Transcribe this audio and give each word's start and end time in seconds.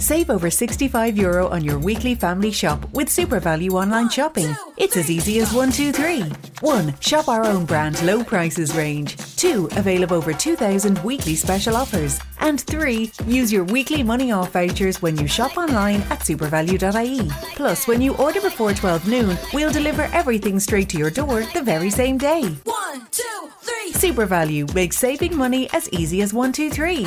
Save 0.00 0.30
over 0.30 0.50
65 0.50 1.18
euro 1.18 1.46
on 1.48 1.62
your 1.62 1.78
weekly 1.78 2.14
family 2.14 2.50
shop 2.50 2.90
with 2.94 3.10
Super 3.10 3.38
Value 3.38 3.72
online 3.72 4.08
shopping. 4.08 4.56
It's 4.78 4.96
as 4.96 5.10
easy 5.10 5.40
as 5.40 5.52
1, 5.52 5.72
2, 5.72 5.92
3. 5.92 6.22
1. 6.62 7.00
Shop 7.00 7.28
our 7.28 7.44
own 7.44 7.66
brand 7.66 8.02
low 8.02 8.24
prices 8.24 8.74
range. 8.74 9.18
2. 9.36 9.68
Avail 9.72 10.02
of 10.02 10.10
over 10.10 10.32
2,000 10.32 10.98
weekly 11.04 11.34
special 11.34 11.76
offers. 11.76 12.18
And 12.38 12.62
3. 12.62 13.12
Use 13.26 13.52
your 13.52 13.64
weekly 13.64 14.02
money 14.02 14.32
off 14.32 14.52
vouchers 14.52 15.02
when 15.02 15.18
you 15.18 15.28
shop 15.28 15.58
online 15.58 16.00
at 16.08 16.20
supervalue.ie. 16.20 17.30
Plus, 17.54 17.86
when 17.86 18.00
you 18.00 18.16
order 18.16 18.40
before 18.40 18.72
12 18.72 19.06
noon, 19.06 19.36
we'll 19.52 19.70
deliver 19.70 20.04
everything 20.14 20.58
straight 20.58 20.88
to 20.88 20.98
your 20.98 21.10
door 21.10 21.42
the 21.52 21.62
very 21.62 21.90
same 21.90 22.16
day. 22.16 22.44
1, 22.64 23.06
2, 23.10 23.22
3. 23.60 23.92
Super 23.92 24.24
Value 24.24 24.66
makes 24.74 24.96
saving 24.96 25.36
money 25.36 25.68
as 25.74 25.90
easy 25.90 26.22
as 26.22 26.32
1, 26.32 26.52
2, 26.52 26.70
3. 26.70 27.06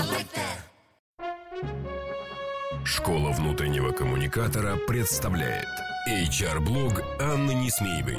Школа 2.85 3.31
внутреннего 3.31 3.91
коммуникатора 3.91 4.75
представляет 4.75 5.67
HR-блог 6.05 7.01
Анны 7.17 7.53
Несмеевой. 7.53 8.17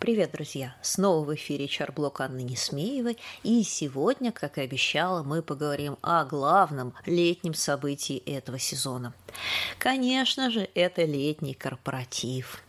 Привет, 0.00 0.32
друзья! 0.32 0.74
Снова 0.82 1.24
в 1.24 1.34
эфире 1.36 1.68
Чарблок 1.68 2.20
Анны 2.20 2.42
Несмеевой. 2.42 3.16
И 3.44 3.62
сегодня, 3.62 4.32
как 4.32 4.58
и 4.58 4.62
обещала, 4.62 5.22
мы 5.22 5.40
поговорим 5.40 5.98
о 6.02 6.24
главном 6.24 6.94
летнем 7.06 7.54
событии 7.54 8.16
этого 8.16 8.58
сезона. 8.58 9.12
Конечно 9.78 10.50
же, 10.50 10.68
это 10.74 11.04
летний 11.04 11.54
корпоратив. 11.54 12.60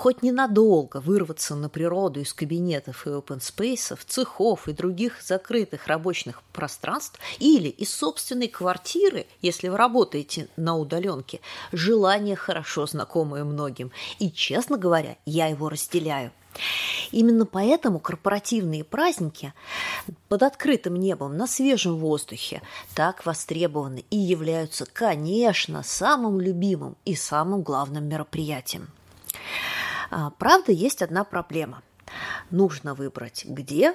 Хоть 0.00 0.22
ненадолго 0.22 0.96
вырваться 0.98 1.54
на 1.54 1.68
природу 1.68 2.20
из 2.20 2.32
кабинетов 2.32 3.06
и 3.06 3.10
опенспейсов, 3.10 4.02
цехов 4.06 4.66
и 4.66 4.72
других 4.72 5.20
закрытых 5.20 5.88
рабочих 5.88 6.42
пространств 6.54 7.20
или 7.38 7.68
из 7.68 7.94
собственной 7.94 8.48
квартиры, 8.48 9.26
если 9.42 9.68
вы 9.68 9.76
работаете 9.76 10.48
на 10.56 10.78
удаленке, 10.78 11.42
желание 11.70 12.34
хорошо 12.34 12.86
знакомое 12.86 13.44
многим. 13.44 13.92
И, 14.18 14.30
честно 14.30 14.78
говоря, 14.78 15.18
я 15.26 15.48
его 15.48 15.68
разделяю. 15.68 16.32
Именно 17.10 17.44
поэтому 17.44 18.00
корпоративные 18.00 18.84
праздники 18.84 19.52
под 20.30 20.44
открытым 20.44 20.96
небом 20.96 21.36
на 21.36 21.46
свежем 21.46 21.96
воздухе 21.98 22.62
так 22.94 23.26
востребованы 23.26 24.06
и 24.08 24.16
являются, 24.16 24.86
конечно, 24.90 25.82
самым 25.82 26.40
любимым 26.40 26.96
и 27.04 27.14
самым 27.14 27.60
главным 27.60 28.08
мероприятием. 28.08 28.88
А, 30.10 30.30
Правда, 30.30 30.72
есть 30.72 31.02
одна 31.02 31.24
проблема. 31.24 31.82
Нужно 32.50 32.94
выбрать 32.94 33.44
где 33.44 33.94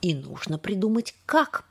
и 0.00 0.14
нужно 0.14 0.58
придумать 0.58 1.14
как. 1.26 1.64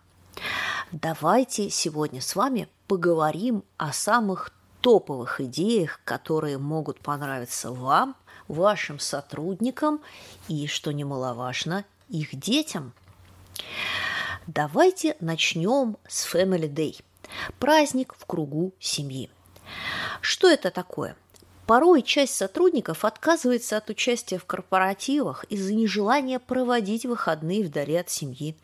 Давайте 0.91 1.69
сегодня 1.69 2.21
с 2.21 2.35
вами 2.35 2.69
поговорим 2.87 3.63
о 3.77 3.91
самых 3.91 4.51
топовых 4.79 5.41
идеях, 5.41 5.99
которые 6.05 6.57
могут 6.57 6.99
понравиться 6.99 7.71
вам, 7.71 8.15
вашим 8.47 8.99
сотрудникам 8.99 10.01
и, 10.47 10.67
что 10.67 10.91
немаловажно, 10.91 11.85
их 12.09 12.35
детям. 12.35 12.93
Давайте 14.47 15.15
начнем 15.19 15.97
с 16.07 16.25
Family 16.25 16.69
Day– 16.69 17.01
праздник 17.59 18.15
в 18.17 18.25
кругу 18.25 18.73
семьи. 18.79 19.29
Что 20.19 20.49
это 20.49 20.71
такое? 20.71 21.15
Порой 21.65 22.01
часть 22.01 22.35
сотрудников 22.35 23.05
отказывается 23.05 23.77
от 23.77 23.89
участия 23.89 24.37
в 24.37 24.45
корпоративах 24.45 25.43
из-за 25.45 25.73
нежелания 25.73 26.39
проводить 26.39 27.05
выходные 27.05 27.63
вдали 27.63 27.95
от 27.95 28.09
семьи, 28.09 28.55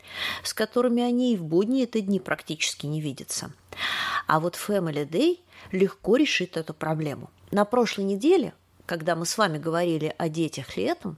с 0.44 0.54
которыми 0.54 1.04
они 1.04 1.34
и 1.34 1.38
в 1.38 1.44
будние 1.44 1.86
это 1.86 2.02
дни 2.02 2.20
практически 2.20 2.86
не 2.86 3.02
видятся. 3.02 3.52
А 4.28 4.40
вот 4.40 4.56
Family 4.56 5.08
Day 5.08 5.40
легко 5.72 6.18
решит 6.18 6.58
эту 6.58 6.74
проблему. 6.74 7.30
На 7.52 7.66
прошлой 7.66 8.04
неделе 8.04 8.54
когда 8.88 9.16
мы 9.18 9.26
с 9.26 9.38
вами 9.38 9.58
говорили 9.58 10.16
о 10.18 10.30
детях 10.30 10.78
летом, 10.78 11.18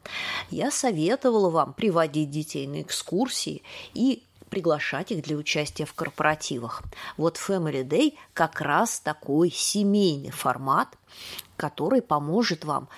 я 0.49 0.71
советовала 0.71 1.51
вам 1.51 1.73
приводить 1.73 2.31
детей 2.31 2.65
на 2.65 2.81
экскурсии 2.81 3.61
и 3.93 4.23
приглашать 4.49 5.11
их 5.11 5.23
для 5.23 5.35
участия 5.35 5.85
в 5.85 5.93
корпоративах. 5.93 6.83
Вот 7.17 7.37
Family 7.37 7.83
Day 7.83 8.17
как 8.33 8.61
раз 8.61 8.99
такой 8.99 9.51
семейный 9.51 10.31
формат, 10.31 10.89
который 11.55 12.01
поможет 12.01 12.65
вам 12.65 12.89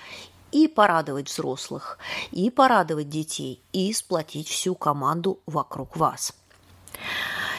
и 0.50 0.68
порадовать 0.68 1.28
взрослых, 1.28 1.98
и 2.30 2.50
порадовать 2.50 3.08
детей, 3.08 3.62
и 3.72 3.92
сплотить 3.92 4.48
всю 4.48 4.74
команду 4.74 5.40
вокруг 5.46 5.96
вас. 5.96 6.34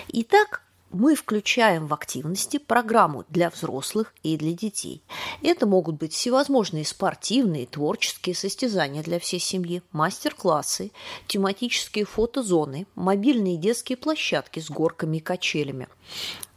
Итак, 0.10 0.62
мы 0.94 1.16
включаем 1.16 1.88
в 1.88 1.94
активности 1.94 2.58
программу 2.58 3.26
для 3.30 3.50
взрослых 3.50 4.14
и 4.22 4.38
для 4.38 4.54
детей. 4.54 5.02
Это 5.42 5.66
могут 5.66 5.96
быть 5.96 6.14
всевозможные 6.14 6.86
спортивные, 6.86 7.66
творческие 7.66 8.36
состязания 8.36 9.02
для 9.02 9.20
всей 9.20 9.40
семьи, 9.40 9.82
мастер-классы, 9.92 10.92
тематические 11.28 12.06
фотозоны, 12.06 12.86
мобильные 12.96 13.58
детские 13.58 13.98
площадки 13.98 14.60
с 14.60 14.70
горками 14.70 15.18
и 15.18 15.20
качелями. 15.20 15.88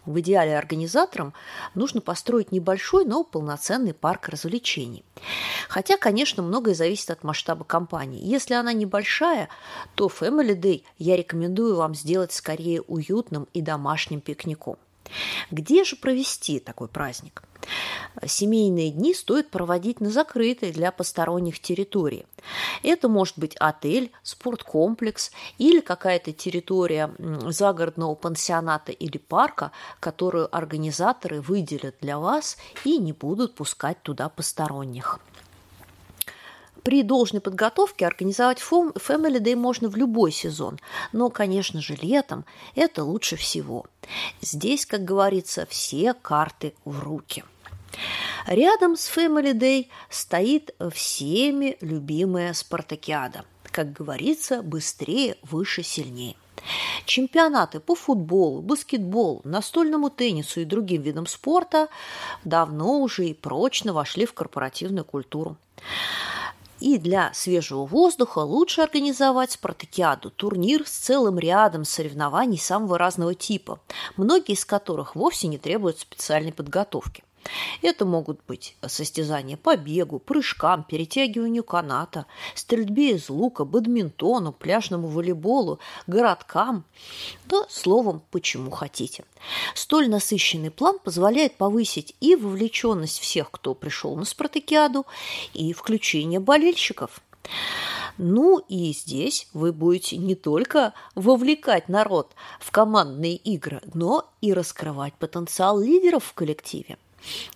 В 0.06 0.20
идеале 0.20 0.56
организаторам 0.56 1.34
нужно 1.74 2.00
построить 2.00 2.52
небольшой, 2.52 3.04
но 3.04 3.24
полноценный 3.24 3.92
парк 3.92 4.28
развлечений. 4.28 5.04
Хотя, 5.68 5.96
конечно, 5.96 6.42
многое 6.42 6.74
зависит 6.74 7.10
от 7.10 7.24
масштаба 7.24 7.64
компании. 7.64 8.24
Если 8.24 8.54
она 8.54 8.72
небольшая, 8.72 9.48
то 9.96 10.06
Family 10.06 10.54
Day 10.54 10.84
я 10.98 11.16
рекомендую 11.16 11.76
вам 11.76 11.94
сделать 11.94 12.32
скорее 12.32 12.82
уютным 12.82 13.48
и 13.52 13.60
домашним 13.60 14.20
пикником. 14.20 14.76
Где 15.50 15.84
же 15.84 15.96
провести 15.96 16.58
такой 16.58 16.88
праздник? 16.88 17.42
Семейные 18.24 18.90
дни 18.90 19.12
стоит 19.14 19.50
проводить 19.50 20.00
на 20.00 20.10
закрытой 20.10 20.72
для 20.72 20.90
посторонних 20.92 21.60
территории. 21.60 22.26
Это 22.82 23.08
может 23.08 23.38
быть 23.38 23.56
отель, 23.56 24.12
спорткомплекс 24.22 25.32
или 25.58 25.80
какая-то 25.80 26.32
территория 26.32 27.12
загородного 27.18 28.14
пансионата 28.14 28.92
или 28.92 29.18
парка, 29.18 29.72
которую 30.00 30.54
организаторы 30.54 31.40
выделят 31.40 31.96
для 32.00 32.18
вас 32.18 32.56
и 32.84 32.98
не 32.98 33.12
будут 33.12 33.54
пускать 33.54 34.02
туда 34.02 34.28
посторонних. 34.28 35.20
При 36.86 37.02
должной 37.02 37.40
подготовке 37.40 38.06
организовать 38.06 38.60
Family 38.60 39.40
Day 39.40 39.56
можно 39.56 39.88
в 39.88 39.96
любой 39.96 40.30
сезон, 40.30 40.78
но, 41.12 41.30
конечно 41.30 41.80
же, 41.80 41.96
летом 42.00 42.44
это 42.76 43.02
лучше 43.02 43.34
всего. 43.34 43.86
Здесь, 44.40 44.86
как 44.86 45.04
говорится, 45.04 45.66
все 45.68 46.14
карты 46.14 46.74
в 46.84 47.02
руки. 47.02 47.42
Рядом 48.46 48.96
с 48.96 49.10
Family 49.10 49.52
Day 49.52 49.88
стоит 50.10 50.76
всеми 50.92 51.76
любимая 51.80 52.52
спартакиада. 52.52 53.44
Как 53.64 53.92
говорится, 53.92 54.62
быстрее, 54.62 55.38
выше, 55.42 55.82
сильнее. 55.82 56.36
Чемпионаты 57.04 57.80
по 57.80 57.96
футболу, 57.96 58.62
баскетболу, 58.62 59.40
настольному 59.42 60.08
теннису 60.08 60.60
и 60.60 60.64
другим 60.64 61.02
видам 61.02 61.26
спорта 61.26 61.88
давно 62.44 63.00
уже 63.00 63.26
и 63.26 63.34
прочно 63.34 63.92
вошли 63.92 64.24
в 64.24 64.34
корпоративную 64.34 65.04
культуру. 65.04 65.56
И 66.80 66.98
для 66.98 67.32
свежего 67.32 67.86
воздуха 67.86 68.40
лучше 68.40 68.82
организовать 68.82 69.52
спартакиаду, 69.52 70.30
турнир 70.30 70.86
с 70.86 70.90
целым 70.90 71.38
рядом 71.38 71.84
соревнований 71.84 72.58
самого 72.58 72.98
разного 72.98 73.34
типа, 73.34 73.80
многие 74.16 74.52
из 74.52 74.64
которых 74.64 75.16
вовсе 75.16 75.46
не 75.48 75.56
требуют 75.56 75.98
специальной 75.98 76.52
подготовки. 76.52 77.24
Это 77.82 78.04
могут 78.04 78.40
быть 78.46 78.76
состязания 78.86 79.56
по 79.56 79.76
бегу, 79.76 80.18
прыжкам, 80.18 80.84
перетягиванию 80.84 81.64
каната, 81.64 82.26
стрельбе 82.54 83.12
из 83.12 83.28
лука, 83.28 83.64
бадминтону, 83.64 84.52
пляжному 84.52 85.08
волейболу, 85.08 85.78
городкам. 86.06 86.84
Да, 87.44 87.64
словом, 87.68 88.22
почему 88.30 88.70
хотите. 88.70 89.24
Столь 89.74 90.08
насыщенный 90.08 90.70
план 90.70 90.98
позволяет 90.98 91.56
повысить 91.56 92.14
и 92.20 92.36
вовлеченность 92.36 93.20
всех, 93.20 93.50
кто 93.50 93.74
пришел 93.74 94.16
на 94.16 94.24
спартакиаду, 94.24 95.06
и 95.54 95.72
включение 95.72 96.40
болельщиков. 96.40 97.20
Ну 98.18 98.58
и 98.58 98.92
здесь 98.92 99.48
вы 99.52 99.72
будете 99.72 100.16
не 100.16 100.34
только 100.34 100.94
вовлекать 101.14 101.88
народ 101.88 102.34
в 102.60 102.70
командные 102.70 103.36
игры, 103.36 103.82
но 103.92 104.30
и 104.40 104.52
раскрывать 104.52 105.14
потенциал 105.14 105.78
лидеров 105.78 106.24
в 106.24 106.32
коллективе. 106.32 106.96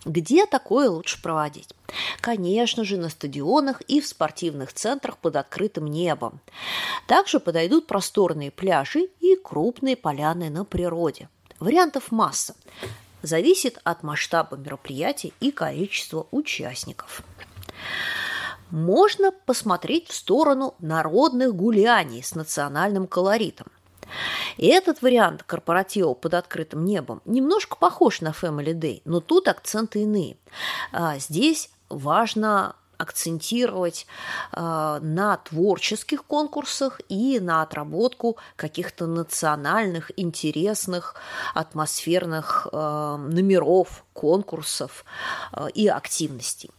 Где 0.05 0.45
такое 0.45 0.89
лучше 0.89 1.21
проводить? 1.21 1.69
Конечно 2.19 2.83
же, 2.83 2.97
на 2.97 3.09
стадионах 3.09 3.81
и 3.81 4.01
в 4.01 4.07
спортивных 4.07 4.73
центрах 4.73 5.17
под 5.17 5.35
открытым 5.35 5.87
небом. 5.87 6.39
Также 7.07 7.39
подойдут 7.39 7.87
просторные 7.87 8.51
пляжи 8.51 9.09
и 9.19 9.35
крупные 9.35 9.95
поляны 9.95 10.49
на 10.49 10.65
природе. 10.65 11.29
Вариантов 11.59 12.11
масса. 12.11 12.55
Зависит 13.21 13.79
от 13.83 14.03
масштаба 14.03 14.57
мероприятий 14.57 15.33
и 15.39 15.51
количества 15.51 16.27
участников. 16.31 17.21
Можно 18.71 19.31
посмотреть 19.31 20.07
в 20.07 20.15
сторону 20.15 20.75
народных 20.79 21.53
гуляний 21.53 22.23
с 22.23 22.35
национальным 22.35 23.05
колоритом. 23.05 23.67
И 24.57 24.67
этот 24.67 25.01
вариант 25.01 25.43
корпоратива 25.43 26.13
под 26.13 26.33
открытым 26.33 26.85
небом 26.85 27.21
немножко 27.25 27.75
похож 27.75 28.21
на 28.21 28.29
Family 28.29 28.73
Day, 28.73 29.01
но 29.05 29.19
тут 29.19 29.47
акценты 29.47 30.03
иные. 30.03 30.37
А, 30.91 31.17
здесь 31.19 31.69
важно 31.89 32.75
акцентировать 33.01 34.05
э, 34.53 34.99
на 35.01 35.37
творческих 35.37 36.23
конкурсах 36.23 37.01
и 37.09 37.39
на 37.39 37.63
отработку 37.63 38.37
каких-то 38.55 39.07
национальных, 39.07 40.11
интересных, 40.17 41.15
атмосферных 41.55 42.67
э, 42.71 42.77
номеров, 43.17 44.05
конкурсов 44.13 45.03
э, 45.53 45.69
и 45.73 45.87
активностей. 45.87 46.69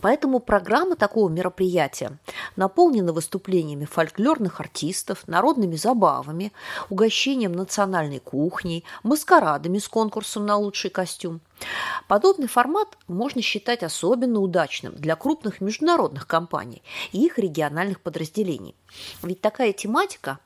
Поэтому 0.00 0.40
программа 0.40 0.96
такого 0.96 1.28
мероприятия 1.28 2.18
наполнена 2.56 3.12
выступлениями 3.12 3.84
фольклорных 3.84 4.60
артистов, 4.60 5.26
народными 5.26 5.76
забавами, 5.76 6.52
угощением 6.88 7.52
национальной 7.52 8.18
кухней, 8.18 8.84
маскарадами 9.02 9.78
с 9.78 9.88
конкурсом 9.88 10.46
на 10.46 10.56
лучший 10.56 10.90
костюм. 10.90 11.40
Подобный 12.08 12.48
формат 12.48 12.96
можно 13.08 13.42
считать 13.42 13.82
особенно 13.82 14.40
удачным 14.40 14.94
для 14.94 15.16
крупных 15.16 15.60
международных 15.60 16.26
компаний 16.26 16.82
и 17.12 17.24
их 17.24 17.38
региональных 17.38 18.00
подразделений. 18.00 18.74
Ведь 19.22 19.40
такая 19.40 19.72
тематика 19.72 20.38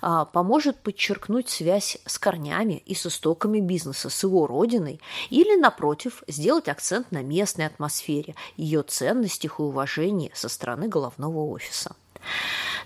а, 0.00 0.24
поможет 0.24 0.78
подчеркнуть 0.80 1.48
связь 1.48 1.98
с 2.06 2.18
корнями 2.18 2.82
и 2.86 2.94
с 2.94 3.06
истоками 3.06 3.60
бизнеса, 3.60 4.08
с 4.08 4.22
его 4.22 4.46
родиной, 4.46 5.00
или, 5.30 5.56
напротив, 5.58 6.22
сделать 6.28 6.68
акцент 6.68 7.12
на 7.12 7.22
местной 7.22 7.66
атмосфере, 7.66 8.34
ее 8.56 8.82
ценностях 8.82 9.58
и 9.58 9.62
уважении 9.62 10.32
со 10.34 10.48
стороны 10.48 10.88
головного 10.88 11.50
офиса. 11.50 11.94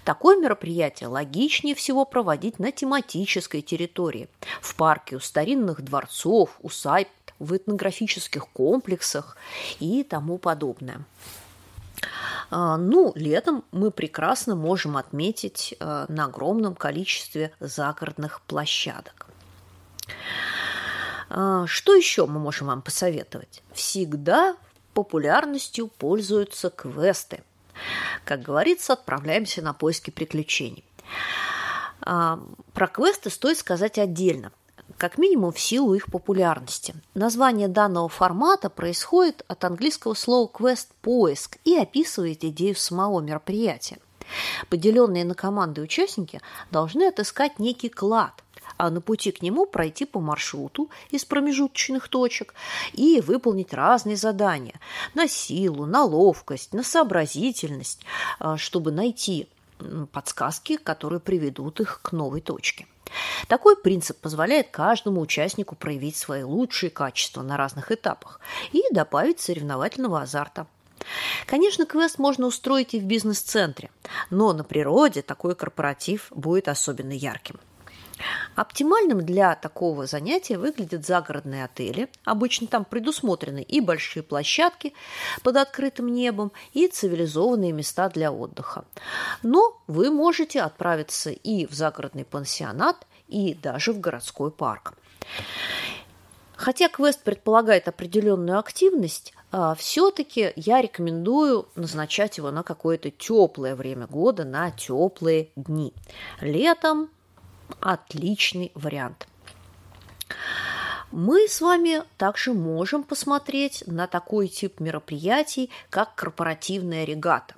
Такое 0.04 0.36
мероприятие 0.38 1.08
логичнее 1.08 1.74
всего 1.74 2.04
проводить 2.04 2.58
на 2.58 2.72
тематической 2.72 3.60
территории, 3.60 4.28
в 4.60 4.74
парке 4.74 5.16
у 5.16 5.20
старинных 5.20 5.82
дворцов, 5.82 6.58
усадьб, 6.62 7.10
в 7.40 7.56
этнографических 7.56 8.46
комплексах 8.48 9.36
и 9.80 10.04
тому 10.04 10.38
подобное. 10.38 11.04
А, 12.50 12.76
ну, 12.76 13.12
летом 13.14 13.64
мы 13.72 13.90
прекрасно 13.90 14.54
можем 14.54 14.96
отметить 14.96 15.74
а, 15.80 16.06
на 16.08 16.26
огромном 16.26 16.74
количестве 16.74 17.52
загородных 17.60 18.40
площадок. 18.42 19.26
А, 21.28 21.66
что 21.66 21.94
еще 21.94 22.26
мы 22.26 22.38
можем 22.38 22.68
вам 22.68 22.82
посоветовать? 22.82 23.62
Всегда 23.72 24.56
популярностью 24.94 25.88
пользуются 25.88 26.70
квесты. 26.70 27.42
Как 28.24 28.42
говорится, 28.42 28.92
отправляемся 28.92 29.62
на 29.62 29.72
поиски 29.72 30.10
приключений. 30.10 30.84
Про 32.00 32.86
квесты 32.92 33.30
стоит 33.30 33.58
сказать 33.58 33.98
отдельно, 33.98 34.52
как 35.00 35.16
минимум 35.16 35.50
в 35.50 35.58
силу 35.58 35.94
их 35.94 36.10
популярности. 36.12 36.94
Название 37.14 37.68
данного 37.68 38.10
формата 38.10 38.68
происходит 38.68 39.42
от 39.48 39.64
английского 39.64 40.12
слова 40.12 40.50
«quest»– 40.52 40.88
«поиск» 41.00 41.56
и 41.64 41.74
описывает 41.74 42.44
идею 42.44 42.76
самого 42.76 43.20
мероприятия. 43.20 43.98
Поделенные 44.68 45.24
на 45.24 45.34
команды 45.34 45.80
участники 45.80 46.42
должны 46.70 47.04
отыскать 47.04 47.58
некий 47.58 47.88
клад, 47.88 48.44
а 48.76 48.90
на 48.90 49.00
пути 49.00 49.30
к 49.30 49.40
нему 49.40 49.64
пройти 49.64 50.04
по 50.04 50.20
маршруту 50.20 50.90
из 51.10 51.24
промежуточных 51.24 52.08
точек 52.08 52.52
и 52.92 53.22
выполнить 53.22 53.72
разные 53.72 54.16
задания 54.16 54.78
на 55.14 55.28
силу, 55.28 55.86
на 55.86 56.04
ловкость, 56.04 56.74
на 56.74 56.82
сообразительность, 56.82 58.04
а, 58.38 58.58
чтобы 58.58 58.92
найти 58.92 59.48
подсказки, 60.12 60.76
которые 60.76 61.20
приведут 61.20 61.80
их 61.80 62.00
к 62.02 62.12
новой 62.12 62.42
точке. 62.42 62.86
Такой 63.48 63.76
принцип 63.76 64.18
позволяет 64.20 64.70
каждому 64.70 65.20
участнику 65.20 65.76
проявить 65.76 66.16
свои 66.16 66.42
лучшие 66.42 66.90
качества 66.90 67.42
на 67.42 67.56
разных 67.56 67.92
этапах 67.92 68.40
и 68.72 68.82
добавить 68.90 69.40
соревновательного 69.40 70.22
азарта. 70.22 70.66
Конечно, 71.46 71.86
квест 71.86 72.18
можно 72.18 72.46
устроить 72.46 72.94
и 72.94 73.00
в 73.00 73.04
бизнес-центре, 73.04 73.90
но 74.28 74.52
на 74.52 74.64
природе 74.64 75.22
такой 75.22 75.54
корпоратив 75.54 76.28
будет 76.30 76.68
особенно 76.68 77.12
ярким– 77.12 77.58
Оптимальным 78.54 79.24
для 79.24 79.54
такого 79.54 80.06
занятия 80.06 80.58
выглядят 80.58 81.06
загородные 81.06 81.64
отели. 81.64 82.08
Обычно 82.24 82.66
там 82.66 82.84
предусмотрены 82.84 83.62
и 83.62 83.80
большие 83.80 84.22
площадки 84.22 84.92
под 85.42 85.56
открытым 85.56 86.12
небом, 86.12 86.52
и 86.72 86.88
цивилизованные 86.88 87.72
места 87.72 88.08
для 88.08 88.32
отдыха. 88.32 88.84
Но 89.42 89.80
вы 89.86 90.10
можете 90.10 90.60
отправиться 90.60 91.30
и 91.30 91.66
в 91.66 91.72
загородный 91.72 92.24
пансионат, 92.24 93.06
и 93.30 93.54
даже 93.54 93.92
в 93.92 94.00
городской 94.00 94.50
парк. 94.50 94.94
Хотя 96.56 96.88
квест 96.88 97.22
предполагает 97.22 97.88
определенную 97.88 98.58
активность, 98.58 99.32
а, 99.50 99.74
все-таки 99.74 100.52
я 100.56 100.82
рекомендую 100.82 101.68
назначать 101.74 102.36
его 102.36 102.50
на 102.50 102.62
какое-то 102.62 103.10
теплое 103.10 103.74
время 103.74 104.06
года, 104.06 104.44
на 104.44 104.70
теплые 104.70 105.48
дни. 105.56 105.94
Летом 106.40 107.08
отличный 107.80 108.72
вариант. 108.74 109.26
Мы 111.10 111.48
с 111.48 111.60
вами 111.60 112.02
также 112.18 112.52
можем 112.52 113.02
посмотреть 113.02 113.82
на 113.86 114.06
такой 114.06 114.48
тип 114.48 114.78
мероприятий, 114.78 115.70
как 115.88 116.14
корпоративная 116.14 117.04
регата. 117.04 117.54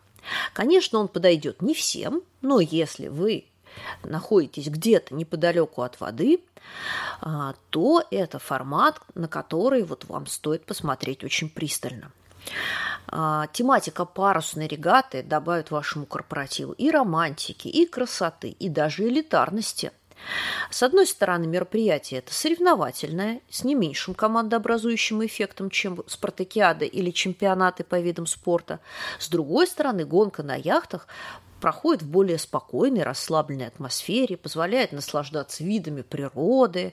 Конечно, 0.55 0.99
он 0.99 1.09
подойдет 1.09 1.61
не 1.61 1.75
всем, 1.75 2.23
но 2.41 2.61
если 2.61 3.09
вы 3.09 3.47
находитесь 4.03 4.69
где-то 4.69 5.15
неподалеку 5.15 5.83
от 5.83 6.01
воды, 6.01 6.43
а, 7.21 7.55
то 7.71 8.03
это 8.11 8.39
формат, 8.39 9.01
на 9.15 9.29
который 9.29 9.83
вот 9.83 10.05
вам 10.07 10.27
стоит 10.27 10.65
посмотреть 10.65 11.25
очень 11.25 11.49
пристально. 11.49 12.13
А, 13.09 13.47
тематика 13.53 14.05
парусной 14.05 14.67
регаты 14.67 15.23
добавит 15.23 15.71
вашему 15.71 16.07
корпоративу 16.07 16.73
и 16.73 16.91
романтики, 16.91 17.69
и 17.69 17.87
красоты, 17.87 18.49
и 18.49 18.69
даже 18.69 19.09
элитарности– 19.09 19.93
с 20.71 20.83
одной 20.83 21.07
стороны, 21.07 21.47
мероприятие 21.47 22.19
это 22.19 22.33
соревновательное, 22.33 23.41
с 23.51 23.65
не 23.65 23.75
меньшим 23.75 24.15
командообразующим 24.15 25.25
эффектом, 25.25 25.71
чем 25.71 26.03
спартакиады 26.07 26.87
или 26.87 27.11
чемпионаты 27.11 27.85
по 27.85 27.99
видам 28.01 28.27
спорта. 28.27 28.81
С 29.19 29.29
другой 29.29 29.67
стороны, 29.67 30.05
гонка 30.05 30.43
на 30.43 30.55
яхтах 30.55 31.07
проходит 31.63 32.03
в 32.03 32.11
более 32.11 32.39
спокойной, 32.39 33.05
расслабленной 33.05 33.69
атмосфере, 33.69 34.37
позволяет 34.37 34.91
наслаждаться 34.93 35.63
видами 35.63 36.03
природы, 36.03 36.93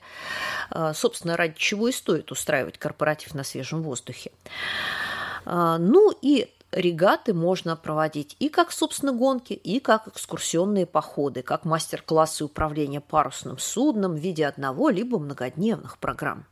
а, 0.69 0.93
собственно, 0.93 1.35
ради 1.35 1.55
чего 1.57 1.87
и 1.87 1.91
стоит 1.91 2.31
устраивать 2.31 2.77
корпоратив 2.77 3.33
на 3.33 3.43
свежем 3.43 3.81
воздухе. 3.81 4.31
А, 5.45 5.79
ну 5.79 6.13
и 6.21 6.53
регаты 6.71 7.33
можно 7.33 7.75
проводить 7.75 8.35
и 8.37 8.47
как, 8.47 8.71
собственно, 8.71 9.11
гонки, 9.11 9.53
и 9.53 9.79
как 9.79 10.07
экскурсионные 10.07 10.85
походы, 10.85 11.41
как 11.41 11.65
мастер-классы 11.65 12.45
управления 12.45 13.01
парусным 13.01 13.57
судном 13.57 14.13
в 14.13 14.19
виде 14.19 14.45
одного 14.45 14.89
либо 14.89 15.17
многодневных 15.17 15.97
программ. 15.97 16.45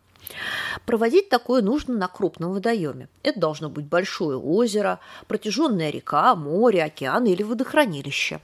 Проводить 0.85 1.29
такое 1.29 1.61
нужно 1.61 1.95
на 1.95 2.07
крупном 2.07 2.53
водоеме. 2.53 3.09
Это 3.23 3.39
должно 3.39 3.69
быть 3.69 3.85
большое 3.85 4.37
озеро, 4.37 4.99
протяженная 5.27 5.89
река, 5.89 6.35
море, 6.35 6.83
океан 6.83 7.25
или 7.25 7.43
водохранилище. 7.43 8.41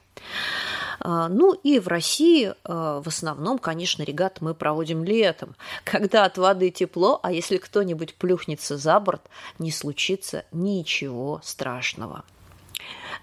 А, 1.00 1.28
ну 1.28 1.54
и 1.54 1.80
в 1.80 1.88
России 1.88 2.54
а, 2.64 3.02
в 3.02 3.08
основном, 3.08 3.60
конечно, 3.60 4.04
регат 4.04 4.42
мы 4.42 4.54
проводим 4.54 5.04
летом, 5.04 5.56
когда 5.84 6.26
от 6.26 6.38
воды 6.38 6.70
тепло, 6.70 7.20
а 7.24 7.32
если 7.32 7.58
кто-нибудь 7.58 8.16
плюхнется 8.16 8.78
за 8.78 9.00
борт, 9.00 9.22
не 9.60 9.72
случится 9.72 10.46
ничего 10.52 11.42
страшного. 11.44 12.24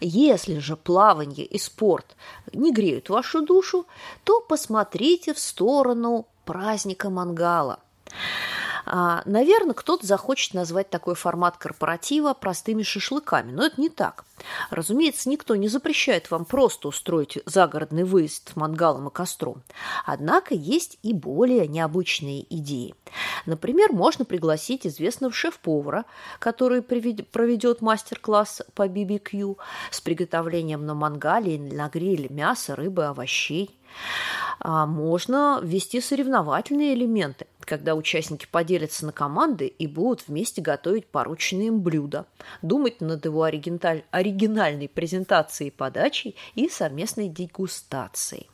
Если 0.00 0.58
же 0.58 0.76
плавание 0.76 1.44
и 1.44 1.58
спорт 1.58 2.16
не 2.52 2.72
греют 2.72 3.10
вашу 3.10 3.42
душу, 3.42 3.86
то 4.24 4.40
посмотрите 4.40 5.34
в 5.34 5.38
сторону 5.38 6.26
праздника 6.44 7.10
мангала– 7.10 7.80
Наверное, 8.86 9.74
кто-то 9.74 10.06
захочет 10.06 10.54
назвать 10.54 10.90
такой 10.90 11.14
формат 11.14 11.56
корпоратива 11.58 12.34
простыми 12.34 12.82
шашлыками, 12.82 13.52
но 13.52 13.66
это 13.66 13.80
не 13.80 13.88
так. 13.88 14.24
Разумеется, 14.70 15.28
никто 15.28 15.54
не 15.54 15.68
запрещает 15.68 16.30
вам 16.30 16.44
просто 16.44 16.88
устроить 16.88 17.38
загородный 17.44 18.04
выезд 18.04 18.56
мангалом 18.56 19.08
и 19.08 19.10
костром. 19.12 19.62
Однако 20.06 20.54
есть 20.54 20.98
и 21.02 21.12
более 21.12 21.68
необычные 21.68 22.46
идеи. 22.56 22.94
Например, 23.46 23.92
можно 23.92 24.24
пригласить 24.24 24.86
известного 24.86 25.32
шеф-повара, 25.32 26.04
который 26.38 26.82
проведет 26.82 27.82
мастер-класс 27.82 28.62
по 28.74 28.88
BBQ 28.88 29.58
с 29.90 30.00
приготовлением 30.00 30.86
на 30.86 30.94
мангале 30.94 31.58
на 31.58 31.88
гриле 31.90 32.28
мяса, 32.30 32.74
рыбы, 32.74 33.04
овощей. 33.04 33.78
А 34.60 34.86
можно 34.86 35.58
ввести 35.62 36.00
соревновательные 36.00 36.94
элементы, 36.94 37.46
когда 37.64 37.94
участники 37.94 38.46
поделятся 38.50 39.06
на 39.06 39.12
команды 39.12 39.66
и 39.66 39.86
будут 39.86 40.28
вместе 40.28 40.60
готовить 40.60 41.06
порученные 41.06 41.68
им 41.68 41.80
блюда, 41.80 42.26
думать 42.62 43.00
над 43.00 43.24
его 43.24 43.42
оригиналь... 43.42 44.04
оригинальной 44.10 44.88
презентацией 44.88 45.68
и 45.68 45.72
подачей 45.72 46.36
и 46.54 46.68
совместной 46.68 47.28
дегустацией. 47.28 48.48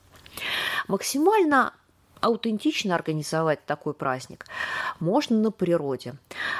Максимально 0.88 1.72
аутентично 2.20 2.94
организовать 2.94 3.64
такой 3.64 3.94
праздник 3.94 4.46
можно 5.00 5.38
на 5.38 5.50
природе. 5.50 6.14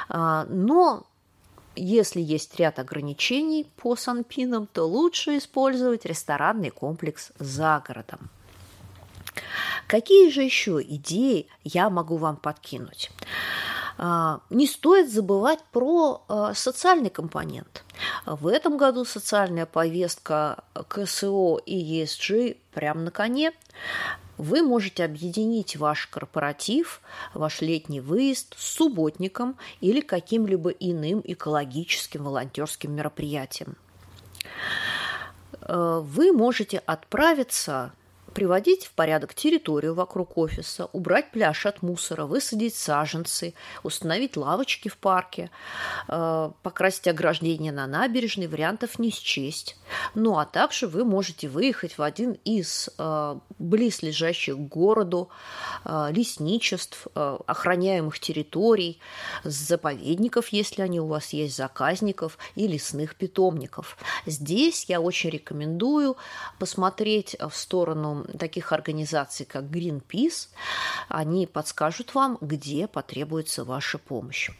А, 0.09 0.45
но 0.49 1.05
если 1.75 2.21
есть 2.21 2.59
ряд 2.59 2.79
ограничений 2.79 3.67
по 3.77 3.95
санпинам, 3.95 4.67
то 4.67 4.85
лучше 4.85 5.37
использовать 5.37 6.05
ресторанный 6.05 6.69
комплекс 6.69 7.31
за 7.39 7.83
городом. 7.85 8.29
Какие 9.87 10.29
же 10.29 10.43
еще 10.43 10.81
идеи 10.81 11.47
я 11.63 11.89
могу 11.89 12.17
вам 12.17 12.35
подкинуть? 12.35 13.09
А, 13.97 14.41
не 14.49 14.67
стоит 14.67 15.09
забывать 15.09 15.59
про 15.71 16.23
а, 16.27 16.53
социальный 16.53 17.09
компонент. 17.09 17.83
В 18.25 18.47
этом 18.47 18.77
году 18.77 19.05
социальная 19.05 19.65
повестка 19.65 20.63
КСО 20.89 21.57
и 21.65 22.03
ESG 22.03 22.57
прямо 22.73 23.01
на 23.01 23.11
коне. 23.11 23.53
Вы 24.37 24.61
можете 24.61 25.03
объединить 25.03 25.77
ваш 25.77 26.05
корпоратив, 26.07 27.01
ваш 27.33 27.61
летний 27.61 28.01
выезд 28.01 28.55
с 28.57 28.75
субботником 28.75 29.57
или 29.81 30.01
каким-либо 30.01 30.69
иным 30.69 31.21
экологическим 31.23 32.23
волонтерским 32.23 32.93
мероприятием. 32.93 33.77
Э, 35.61 36.01
вы 36.03 36.31
можете 36.33 36.77
отправиться 36.79 37.93
приводить 38.37 38.85
в 38.85 38.91
порядок 38.91 39.33
территорию 39.33 39.95
вокруг 39.95 40.37
офиса, 40.37 40.89
убрать 40.93 41.31
пляж 41.31 41.65
от 41.65 41.81
мусора, 41.81 42.27
высадить 42.27 42.75
саженцы, 42.75 43.55
установить 43.81 44.37
лавочки 44.37 44.89
в 44.89 44.97
парке, 44.97 45.49
э, 46.07 46.51
покрасить 46.61 47.07
ограждение 47.07 47.71
на 47.71 47.87
набережной, 47.87 48.45
вариантов 48.45 48.99
не 48.99 49.09
счесть. 49.09 49.75
Ну 50.13 50.37
а 50.37 50.45
также 50.45 50.85
вы 50.87 51.03
можете 51.03 51.47
выехать 51.47 51.97
в 51.97 52.03
один 52.03 52.33
из 52.45 52.91
э, 52.99 53.39
близлежащих 53.57 54.55
к 54.55 54.59
городу 54.59 55.29
э, 55.83 56.09
лесничеств, 56.11 57.07
охраняемых 57.15 58.19
территорий, 58.19 58.99
заповедников, 59.45 60.49
если 60.49 60.83
они 60.83 60.99
у 60.99 61.07
вас 61.07 61.33
есть, 61.33 61.57
заказников 61.57 62.37
и 62.53 62.67
лесных 62.67 63.15
питомников. 63.15 63.97
Здесь 64.27 64.85
я 64.87 65.01
очень 65.01 65.31
рекомендую 65.31 66.17
посмотреть 66.59 67.35
в 67.39 67.57
сторону 67.57 68.26
таких 68.37 68.71
организаций, 68.71 69.45
как 69.45 69.65
Greenpeace, 69.65 70.49
они 71.09 71.47
подскажут 71.47 72.13
вам, 72.15 72.37
где 72.41 72.87
потребуется 72.87 73.63
ваша 73.63 73.97
помощь. 73.97 74.51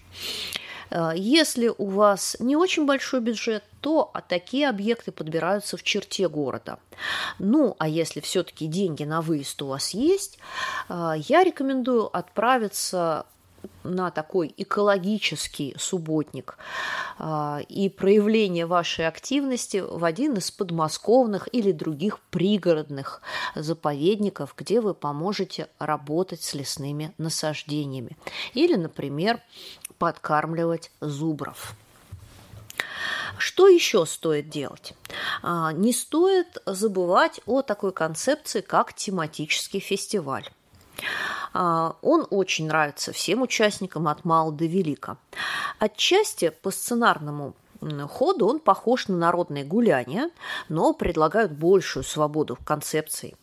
Э, 0.89 1.11
если 1.15 1.71
у 1.77 1.87
вас 1.87 2.37
не 2.39 2.55
очень 2.55 2.85
большой 2.85 3.21
бюджет, 3.21 3.63
то 3.81 4.11
такие 4.27 4.69
объекты 4.69 5.11
подбираются 5.11 5.77
в 5.77 5.83
черте 5.83 6.27
города. 6.27 6.79
Ну, 7.39 7.75
а 7.79 7.87
если 7.87 8.19
все-таки 8.19 8.67
деньги 8.67 9.03
на 9.03 9.21
выезд 9.21 9.61
у 9.61 9.67
вас 9.67 9.91
есть, 9.91 10.39
э, 10.89 11.13
я 11.17 11.43
рекомендую 11.43 12.05
отправиться 12.15 13.25
на 13.83 14.11
такой 14.11 14.53
экологический 14.57 15.75
субботник 15.77 16.57
а, 17.17 17.61
и 17.67 17.89
проявление 17.89 18.65
вашей 18.65 19.07
активности 19.07 19.77
в 19.77 20.03
один 20.03 20.35
из 20.35 20.51
подмосковных 20.51 21.47
или 21.51 21.71
других 21.71 22.19
пригородных 22.29 23.21
заповедников, 23.55 24.53
где 24.57 24.81
вы 24.81 24.93
поможете 24.93 25.69
работать 25.79 26.43
с 26.43 26.53
лесными 26.53 27.13
насаждениями. 27.17 28.17
Или, 28.53 28.75
например, 28.75 29.41
подкармливать 29.97 30.91
зубров. 31.01 31.75
Что 33.37 33.67
еще 33.67 34.05
стоит 34.05 34.49
делать? 34.49 34.93
А, 35.43 35.71
не 35.71 35.93
стоит 35.93 36.57
забывать 36.65 37.39
о 37.45 37.61
такой 37.61 37.91
концепции, 37.91 38.61
как 38.61 38.93
тематический 38.93 39.79
фестиваль. 39.79 40.49
А, 41.53 41.95
он 42.01 42.27
очень 42.29 42.67
нравится 42.67 43.11
всем 43.11 43.41
участникам 43.41 44.07
от 44.07 44.25
мала 44.25 44.51
до 44.51 44.65
велика. 44.65 45.17
Отчасти 45.79 46.49
по 46.49 46.71
сценарному 46.71 47.53
ходу 48.09 48.47
он 48.47 48.59
похож 48.59 49.07
на 49.07 49.17
народные 49.17 49.63
гуляния, 49.63 50.29
но 50.69 50.93
предлагают 50.93 51.51
большую 51.51 52.03
свободу 52.03 52.55
в 52.55 52.65
концепции, 52.65 53.35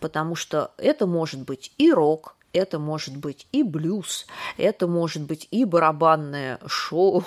потому 0.00 0.34
что 0.34 0.72
это 0.76 1.06
может 1.06 1.40
быть 1.40 1.72
и 1.78 1.92
рок, 1.92 2.34
это 2.52 2.78
может 2.78 3.16
быть 3.16 3.46
и 3.52 3.62
блюз, 3.62 4.26
это 4.56 4.86
может 4.86 5.22
быть 5.22 5.46
и 5.50 5.64
барабанное 5.64 6.58
шоу, 6.66 7.24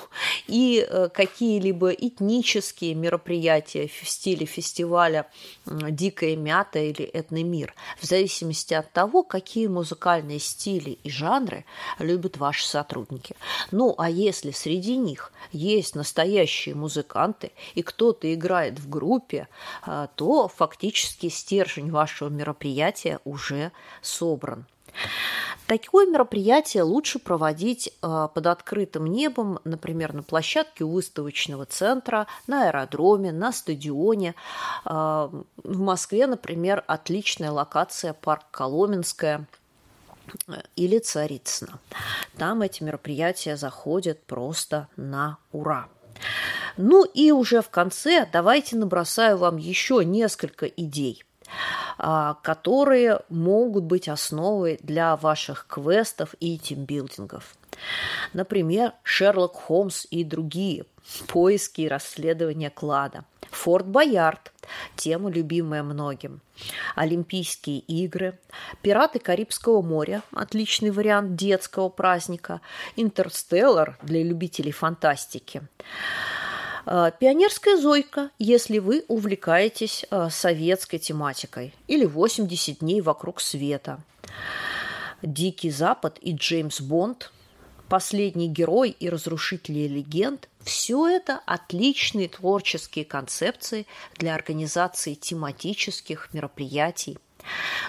и 0.47 0.85
э, 0.87 1.09
какие-либо 1.09 1.91
этнические 1.91 2.95
мероприятия 2.95 3.87
в 3.87 4.07
стиле 4.07 4.45
фестиваля 4.45 5.27
«Дикая 5.65 6.35
мята» 6.35 6.79
или 6.79 7.09
«Этномир», 7.13 7.73
в 7.99 8.05
зависимости 8.05 8.73
от 8.73 8.91
того, 8.91 9.23
какие 9.23 9.67
музыкальные 9.67 10.39
стили 10.39 10.99
и 11.03 11.09
жанры 11.09 11.65
любят 11.99 12.37
ваши 12.37 12.67
сотрудники. 12.67 13.35
Ну, 13.71 13.95
а 13.97 14.09
если 14.09 14.51
среди 14.51 14.97
них 14.97 15.31
есть 15.51 15.95
настоящие 15.95 16.75
музыканты, 16.75 17.51
и 17.75 17.81
кто-то 17.81 18.33
играет 18.33 18.79
в 18.79 18.89
группе, 18.89 19.47
э, 19.85 20.07
то 20.15 20.47
фактически 20.47 21.29
стержень 21.29 21.91
вашего 21.91 22.29
мероприятия 22.29 23.19
уже 23.23 23.71
собран. 24.01 24.65
Такое 25.67 26.07
мероприятие 26.07 26.83
лучше 26.83 27.19
проводить 27.19 27.87
э, 27.87 28.27
под 28.33 28.47
открытым 28.47 29.07
небом, 29.07 29.59
например, 29.63 30.13
на 30.13 30.21
площадке 30.21 30.83
выставочного 30.83 31.65
центра, 31.65 32.27
на 32.47 32.67
аэродроме, 32.67 33.31
на 33.31 33.53
стадионе. 33.53 34.35
Э, 34.85 35.29
в 35.63 35.79
Москве, 35.79 36.27
например, 36.27 36.83
отличная 36.87 37.51
локация 37.51 38.13
парк 38.13 38.43
Коломенская 38.51 39.45
или 40.75 40.99
Царицына. 40.99 41.79
Там 42.37 42.61
эти 42.61 42.83
мероприятия 42.83 43.55
заходят 43.55 44.23
просто 44.23 44.87
на 44.95 45.37
ура. 45.51 45.87
Ну 46.77 47.05
и 47.05 47.31
уже 47.31 47.61
в 47.61 47.69
конце 47.69 48.27
давайте 48.31 48.75
набросаю 48.75 49.37
вам 49.37 49.57
еще 49.57 50.03
несколько 50.03 50.65
идей– 50.65 51.23
которые 51.97 53.19
могут 53.29 53.83
быть 53.83 54.09
основой 54.09 54.79
для 54.81 55.15
ваших 55.15 55.67
квестов 55.67 56.35
и 56.39 56.57
тимбилдингов. 56.57 57.55
Например, 58.33 58.93
Шерлок 59.03 59.55
Холмс 59.55 60.05
и 60.09 60.23
другие 60.23 60.85
поиски 61.27 61.81
и 61.81 61.87
расследования 61.87 62.69
клада. 62.69 63.25
Форт 63.51 63.85
Боярд, 63.85 64.51
тема, 64.95 65.29
любимая 65.29 65.83
многим. 65.83 66.41
Олимпийские 66.95 67.79
игры, 67.79 68.39
Пираты 68.81 69.19
Карибского 69.19 69.81
моря, 69.81 70.23
отличный 70.33 70.89
вариант 70.89 71.35
детского 71.35 71.89
праздника, 71.89 72.61
Интерстеллар 72.95 73.97
для 74.01 74.23
любителей 74.23 74.71
фантастики. 74.71 75.61
А, 76.85 77.11
пионерская 77.11 77.77
зойка, 77.77 78.31
если 78.39 78.79
вы 78.79 79.05
увлекаетесь 79.07 80.05
а, 80.09 80.29
советской 80.29 80.97
тематикой, 80.97 81.73
или 81.87 82.05
80 82.05 82.79
дней 82.79 83.01
вокруг 83.01 83.39
света. 83.41 84.01
Дикий 85.21 85.71
Запад 85.71 86.17
и 86.21 86.33
Джеймс 86.33 86.81
Бонд, 86.81 87.31
последний 87.87 88.49
герой 88.49 88.89
и 88.89 89.09
разрушители 89.09 89.87
легенд– 89.87 90.49
все 90.63 91.07
это 91.07 91.41
отличные 91.45 92.27
творческие 92.27 93.05
концепции 93.05 93.85
для 94.17 94.35
организации 94.35 95.13
тематических 95.13 96.29
мероприятий. 96.33 97.17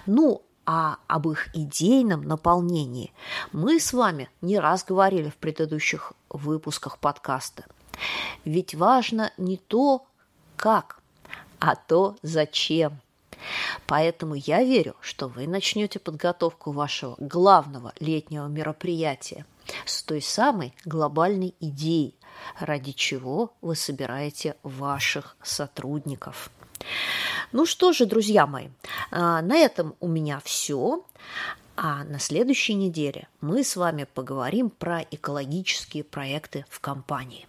Ну, 0.07 0.43
а 0.67 0.97
об 1.09 1.29
их 1.29 1.55
идейном 1.55 2.23
наполнении 2.23 3.13
мы 3.53 3.79
с 3.79 3.93
вами 3.93 4.31
не 4.41 4.59
раз 4.59 4.85
говорили 4.85 5.29
в 5.29 5.37
предыдущих 5.37 6.15
выпусках 6.31 6.99
подкаста. 6.99 7.65
Ведь 8.45 8.75
важно 8.75 9.33
не 9.37 9.57
то, 9.57 10.07
как, 10.57 11.01
а 11.59 11.77
то, 11.77 12.17
зачем. 12.23 13.01
Поэтому 13.87 14.35
я 14.35 14.63
верю, 14.63 14.97
что 15.01 15.29
вы 15.29 15.47
начнете 15.47 15.99
подготовку 15.99 16.73
вашего 16.73 17.17
главного 17.19 17.93
летнего 18.01 18.47
мероприятия 18.47 19.45
с 19.87 20.03
той 20.03 20.23
самой 20.23 20.75
глобальной 20.85 21.55
идеей, 21.61 22.15
ради 22.59 22.93
чего 22.93 23.53
вы 23.61 23.77
собираете 23.77 24.57
ваших 24.63 25.37
сотрудников. 25.43 26.51
Ну 27.53 27.67
что 27.67 27.93
же, 27.93 28.07
друзья 28.07 28.47
мои, 28.47 28.69
а, 29.11 29.41
на 29.43 29.57
этом 29.57 29.95
у 30.01 30.09
меня 30.09 30.41
все. 30.45 31.05
А 31.77 32.05
на 32.05 32.21
следующей 32.21 32.75
неделе 32.75 33.27
мы 33.41 33.65
с 33.65 33.75
вами 33.75 34.05
поговорим 34.05 34.71
про 34.71 35.01
экологические 35.11 36.05
проекты 36.05 36.65
в 36.69 36.79
компании. 36.79 37.49